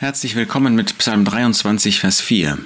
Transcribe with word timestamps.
Herzlich 0.00 0.36
willkommen 0.36 0.76
mit 0.76 0.96
Psalm 0.98 1.24
23, 1.24 1.98
Vers 1.98 2.20
4. 2.20 2.56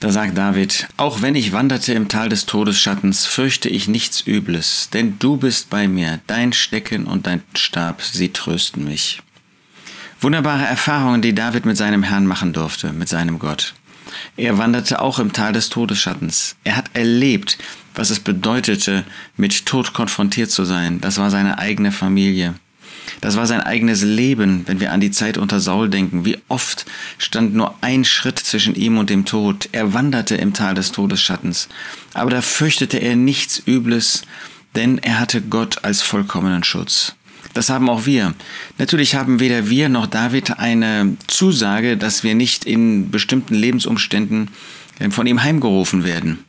Da 0.00 0.12
sagt 0.12 0.36
David, 0.36 0.86
auch 0.98 1.22
wenn 1.22 1.34
ich 1.34 1.54
wanderte 1.54 1.94
im 1.94 2.08
Tal 2.08 2.28
des 2.28 2.44
Todesschattens, 2.44 3.24
fürchte 3.24 3.70
ich 3.70 3.88
nichts 3.88 4.26
Übles, 4.26 4.90
denn 4.92 5.18
du 5.18 5.38
bist 5.38 5.70
bei 5.70 5.88
mir, 5.88 6.20
dein 6.26 6.52
Stecken 6.52 7.06
und 7.06 7.26
dein 7.26 7.40
Stab, 7.56 8.02
sie 8.02 8.34
trösten 8.34 8.84
mich. 8.84 9.22
Wunderbare 10.20 10.66
Erfahrungen, 10.66 11.22
die 11.22 11.34
David 11.34 11.64
mit 11.64 11.78
seinem 11.78 12.02
Herrn 12.02 12.26
machen 12.26 12.52
durfte, 12.52 12.92
mit 12.92 13.08
seinem 13.08 13.38
Gott. 13.38 13.72
Er 14.36 14.58
wanderte 14.58 15.00
auch 15.00 15.18
im 15.20 15.32
Tal 15.32 15.54
des 15.54 15.70
Todesschattens. 15.70 16.54
Er 16.64 16.76
hat 16.76 16.90
erlebt, 16.92 17.56
was 17.94 18.10
es 18.10 18.20
bedeutete, 18.20 19.06
mit 19.38 19.64
Tod 19.64 19.94
konfrontiert 19.94 20.50
zu 20.50 20.66
sein. 20.66 21.00
Das 21.00 21.16
war 21.16 21.30
seine 21.30 21.56
eigene 21.56 21.92
Familie. 21.92 22.56
Das 23.20 23.36
war 23.36 23.46
sein 23.46 23.60
eigenes 23.60 24.02
Leben, 24.02 24.62
wenn 24.66 24.80
wir 24.80 24.92
an 24.92 25.00
die 25.00 25.10
Zeit 25.10 25.38
unter 25.38 25.60
Saul 25.60 25.88
denken. 25.88 26.24
Wie 26.24 26.38
oft 26.48 26.86
stand 27.18 27.54
nur 27.54 27.74
ein 27.80 28.04
Schritt 28.04 28.38
zwischen 28.38 28.74
ihm 28.74 28.98
und 28.98 29.10
dem 29.10 29.24
Tod. 29.24 29.68
Er 29.72 29.92
wanderte 29.92 30.36
im 30.36 30.52
Tal 30.52 30.74
des 30.74 30.92
Todesschattens. 30.92 31.68
Aber 32.14 32.30
da 32.30 32.42
fürchtete 32.42 32.98
er 32.98 33.16
nichts 33.16 33.62
Übles, 33.66 34.22
denn 34.76 34.98
er 34.98 35.18
hatte 35.18 35.42
Gott 35.42 35.84
als 35.84 36.02
vollkommenen 36.02 36.62
Schutz. 36.62 37.14
Das 37.54 37.70
haben 37.70 37.88
auch 37.88 38.06
wir. 38.06 38.34
Natürlich 38.76 39.14
haben 39.14 39.40
weder 39.40 39.68
wir 39.68 39.88
noch 39.88 40.06
David 40.06 40.58
eine 40.58 41.16
Zusage, 41.26 41.96
dass 41.96 42.22
wir 42.22 42.34
nicht 42.34 42.64
in 42.64 43.10
bestimmten 43.10 43.54
Lebensumständen 43.54 44.50
von 45.10 45.26
ihm 45.26 45.42
heimgerufen 45.42 46.04
werden. 46.04 46.44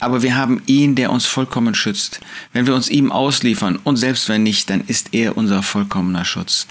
Aber 0.00 0.22
wir 0.22 0.36
haben 0.36 0.62
ihn, 0.66 0.94
der 0.94 1.12
uns 1.12 1.26
vollkommen 1.26 1.74
schützt. 1.74 2.20
Wenn 2.52 2.66
wir 2.66 2.74
uns 2.74 2.88
ihm 2.88 3.12
ausliefern 3.12 3.78
und 3.84 3.96
selbst 3.96 4.28
wenn 4.28 4.42
nicht, 4.42 4.70
dann 4.70 4.82
ist 4.86 5.10
er 5.12 5.36
unser 5.36 5.62
vollkommener 5.62 6.24
Schutz. 6.24 6.66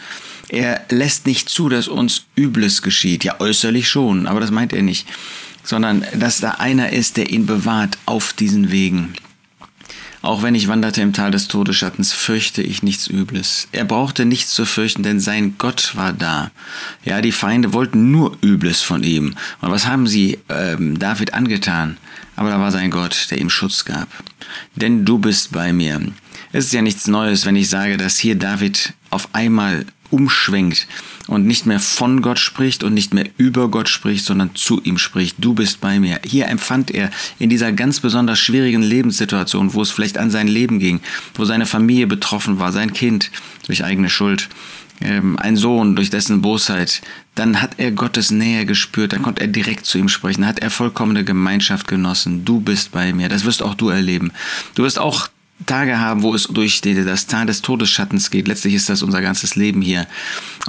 Er 0.50 0.84
lässt 0.90 1.28
nicht 1.28 1.48
zu, 1.48 1.70
dass 1.70 1.88
uns 1.88 2.26
Übles 2.36 2.82
geschieht. 2.82 3.24
Ja, 3.24 3.40
äußerlich 3.40 3.88
schon, 3.88 4.26
aber 4.28 4.40
das 4.40 4.52
meint 4.52 4.74
er 4.74 4.82
nicht. 4.82 5.08
Sondern, 5.64 6.06
dass 6.16 6.40
da 6.40 6.52
einer 6.52 6.92
ist, 6.92 7.18
der 7.18 7.30
ihn 7.30 7.46
bewahrt 7.46 7.98
auf 8.06 8.34
diesen 8.34 8.72
Wegen. 8.72 9.14
Auch 10.22 10.44
wenn 10.44 10.54
ich 10.54 10.68
wanderte 10.68 11.02
im 11.02 11.14
Tal 11.14 11.32
des 11.32 11.48
Todesschattens, 11.48 12.12
fürchte 12.12 12.62
ich 12.62 12.84
nichts 12.84 13.08
Übles. 13.08 13.68
Er 13.72 13.86
brauchte 13.86 14.26
nichts 14.26 14.54
zu 14.54 14.66
fürchten, 14.66 15.02
denn 15.02 15.20
sein 15.20 15.56
Gott 15.58 15.96
war 15.96 16.12
da. 16.12 16.52
Ja, 17.06 17.22
die 17.22 17.32
Feinde 17.32 17.72
wollten 17.72 18.12
nur 18.12 18.38
Übles 18.42 18.82
von 18.82 19.04
ihm. 19.04 19.36
Und 19.62 19.72
was 19.72 19.88
haben 19.88 20.08
sie 20.08 20.40
ähm, 20.50 21.00
David 21.00 21.34
angetan? 21.34 21.98
Aber 22.36 22.50
da 22.50 22.60
war 22.60 22.72
sein 22.72 22.92
Gott, 22.92 23.28
der 23.32 23.40
ihm 23.40 23.50
Schutz 23.50 23.86
gab. 23.86 24.08
Denn 24.76 25.06
du 25.06 25.20
bist 25.20 25.52
bei 25.52 25.72
mir. 25.72 26.02
Es 26.52 26.66
ist 26.66 26.74
ja 26.74 26.82
nichts 26.82 27.08
Neues, 27.08 27.46
wenn 27.46 27.56
ich 27.56 27.70
sage, 27.70 27.98
dass 27.98 28.18
hier 28.18 28.36
David 28.36 28.94
auf 29.10 29.30
einmal 29.34 29.86
umschwenkt 30.12 30.88
und 31.28 31.46
nicht 31.46 31.66
mehr 31.66 31.80
von 31.80 32.22
Gott 32.22 32.40
spricht 32.40 32.84
und 32.84 32.94
nicht 32.94 33.14
mehr 33.14 33.28
über 33.38 33.70
Gott 33.70 33.90
spricht, 33.90 34.26
sondern 34.26 34.56
zu 34.56 34.82
ihm 34.82 34.98
spricht. 34.98 35.38
Du 35.40 35.54
bist 35.54 35.82
bei 35.82 36.00
mir. 36.00 36.20
Hier 36.26 36.48
empfand 36.48 36.92
er 36.92 37.12
in 37.38 37.50
dieser 37.50 37.72
ganz 37.72 38.00
besonders 38.00 38.40
schwierigen 38.40 38.82
Lebenssituation, 38.82 39.74
wo 39.74 39.82
es 39.82 39.92
vielleicht 39.92 40.18
an 40.18 40.32
sein 40.32 40.48
Leben 40.48 40.80
ging, 40.80 41.00
wo 41.36 41.46
seine 41.46 41.66
Familie 41.66 42.08
betroffen 42.08 42.60
war, 42.60 42.72
sein 42.72 42.94
Kind 42.94 43.32
durch 43.66 43.84
eigene 43.84 44.10
Schuld, 44.10 44.50
ähm, 45.02 45.38
ein 45.38 45.56
Sohn 45.56 45.96
durch 45.96 46.10
dessen 46.10 46.42
Bosheit, 46.42 47.02
dann 47.36 47.62
hat 47.62 47.76
er 47.78 47.92
Gottes 47.92 48.32
Nähe 48.32 48.66
gespürt, 48.66 49.14
dann 49.14 49.22
konnte 49.22 49.42
er 49.42 49.48
direkt 49.48 49.86
zu 49.86 49.98
ihm 49.98 50.10
sprechen, 50.10 50.46
hat 50.46 50.60
er 50.60 50.70
vollkommene 50.70 51.24
Gemeinschaft 51.24 51.88
genossen. 51.88 52.44
Du 52.44 52.60
bist 52.60 52.92
bei 52.92 53.14
mir, 53.14 53.30
das 53.30 53.46
wirst 53.46 53.64
auch 53.64 53.76
du 53.76 53.90
erleben. 53.90 54.32
Du 54.76 54.84
wirst 54.84 55.00
auch 55.00 55.30
Tage 55.66 56.00
haben, 56.00 56.24
wo 56.24 56.34
es 56.34 56.46
durch 56.46 56.82
das 56.82 57.28
Tal 57.28 57.46
des 57.46 57.62
Todesschattens 57.62 58.32
geht. 58.32 58.48
Letztlich 58.48 58.74
ist 58.74 58.90
das 58.90 59.04
unser 59.04 59.22
ganzes 59.22 59.56
Leben 59.56 59.82
hier. 59.82 60.08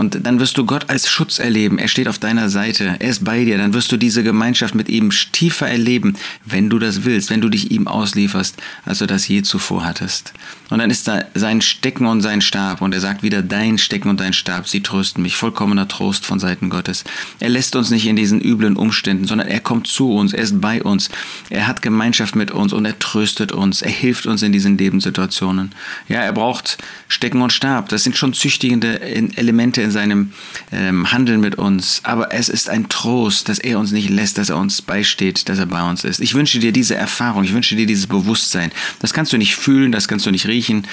Und 0.01 0.25
dann 0.25 0.41
wirst 0.41 0.56
du 0.56 0.65
Gott 0.65 0.89
als 0.89 1.11
Schutz 1.11 1.39
erleben. 1.39 1.79
Er 1.79 1.87
steht 1.87 2.09
auf 2.09 2.19
deiner 2.19 2.48
Seite. 2.48 2.97
Er 3.01 3.11
ist 3.11 3.23
bei 3.23 3.45
dir. 3.45 3.59
Dann 3.59 3.75
wirst 3.75 3.93
du 3.93 3.98
diese 3.98 4.23
Gemeinschaft 4.23 4.75
mit 4.75 4.89
ihm 4.89 5.11
tiefer 5.11 5.69
erleben, 5.69 6.17
wenn 6.47 6.70
du 6.70 6.79
das 6.79 7.05
willst, 7.05 7.29
wenn 7.29 7.43
du 7.43 7.51
dich 7.51 7.70
ihm 7.70 7.87
auslieferst, 7.87 8.56
als 8.87 9.01
du 9.01 9.06
das 9.06 9.28
je 9.28 9.43
zuvor 9.43 9.84
hattest. 9.84 10.33
Und 10.71 10.78
dann 10.78 10.88
ist 10.88 11.06
da 11.06 11.25
sein 11.34 11.61
Stecken 11.61 12.06
und 12.06 12.22
sein 12.22 12.41
Stab. 12.41 12.81
Und 12.81 12.94
er 12.94 13.00
sagt 13.00 13.22
wieder, 13.22 13.43
dein 13.43 13.77
Stecken 13.77 14.09
und 14.09 14.21
dein 14.21 14.33
Stab, 14.33 14.69
sie 14.69 14.81
trösten 14.81 15.22
mich. 15.22 15.37
Vollkommener 15.37 15.87
Trost 15.87 16.25
von 16.25 16.38
Seiten 16.38 16.71
Gottes. 16.71 17.05
Er 17.38 17.50
lässt 17.50 17.77
uns 17.77 17.91
nicht 17.91 18.06
in 18.06 18.17
diesen 18.17 18.41
üblen 18.41 18.77
Umständen, 18.77 19.27
sondern 19.27 19.49
er 19.49 19.61
kommt 19.61 19.87
zu 19.87 20.15
uns. 20.15 20.32
Er 20.32 20.43
ist 20.43 20.62
bei 20.62 20.82
uns. 20.82 21.11
Er 21.50 21.67
hat 21.67 21.82
Gemeinschaft 21.82 22.37
mit 22.37 22.53
uns 22.53 22.72
und 22.72 22.87
er 22.87 22.99
tröstet 22.99 23.53
uns. 23.53 23.82
Er 23.82 23.91
hilft 23.91 24.25
uns 24.25 24.43
in 24.43 24.53
diesen 24.53 24.78
Lebenssituationen. 24.78 25.72
Ja, 26.09 26.21
er 26.21 26.32
braucht 26.32 26.78
Stecken 27.09 27.43
und 27.43 27.53
Stab. 27.53 27.91
Das 27.91 28.05
sind 28.05 28.17
schon 28.17 28.32
züchtigende 28.32 29.03
Elemente 29.03 29.90
in 29.91 29.93
seinem 29.93 30.33
ähm, 30.73 31.11
Handeln 31.12 31.41
mit 31.41 31.56
uns. 31.56 32.01
Aber 32.05 32.33
es 32.33 32.49
ist 32.49 32.71
ein 32.71 32.89
Trost, 32.89 33.49
dass 33.49 33.59
er 33.59 33.78
uns 33.78 33.91
nicht 33.93 34.09
lässt, 34.09 34.39
dass 34.39 34.51
er 34.51 34.56
uns 34.56 34.83
beisteht, 34.83 35.49
dass 35.49 35.59
er 35.59 35.67
bei 35.67 35.89
uns 35.89 36.05
ist. 36.05 36.21
Ich 36.21 36.34
wünsche 36.34 36.59
dir 36.59 36.73
diese 36.73 36.95
Erfahrung, 36.95 37.45
ich 37.45 37.53
wünsche 37.53 37.77
dir 37.77 37.87
dieses 37.87 38.06
Bewusstsein. 38.06 38.71
Das 39.00 39.12
kannst 39.12 39.33
du 39.33 39.37
nicht 39.37 39.56
fühlen, 39.56 39.93
das 39.93 40.09
kannst 40.09 40.27
du 40.27 40.31
nicht 40.31 40.47
riechen, 40.47 40.87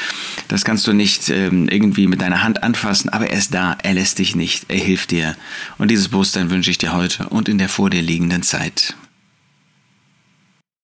das 0.47 0.66
kannst 0.66 0.88
du 0.88 0.94
nicht 0.94 1.30
ähm, 1.30 1.69
irgendwie 1.69 2.07
mit 2.07 2.22
deiner 2.22 2.44
Hand 2.44 2.63
anfassen, 2.63 3.09
aber 3.09 3.30
er 3.30 3.38
ist 3.38 3.53
da, 3.53 3.78
er 3.84 3.94
lässt 3.94 4.19
dich 4.19 4.36
nicht, 4.36 4.66
er 4.68 4.80
hilft 4.80 5.12
dir. 5.12 5.36
Und 5.78 5.91
dieses 5.91 6.09
Bewusstsein 6.09 6.50
wünsche 6.50 6.72
ich 6.72 6.78
dir 6.78 6.94
heute 6.94 7.30
und 7.30 7.47
in 7.47 7.57
der 7.57 7.69
vor 7.69 7.90
dir 7.90 8.02
liegenden 8.02 8.44
Zeit. 8.44 8.96